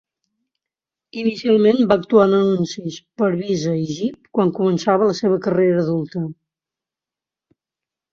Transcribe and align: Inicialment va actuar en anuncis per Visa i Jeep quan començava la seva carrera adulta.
Inicialment 1.23 1.81
va 1.91 1.97
actuar 2.03 2.23
en 2.29 2.31
anuncis 2.37 2.97
per 3.21 3.29
Visa 3.41 3.73
i 3.81 3.97
Jeep 3.97 4.31
quan 4.39 4.53
començava 4.61 5.11
la 5.11 5.19
seva 5.19 5.37
carrera 5.49 5.85
adulta. 5.85 6.25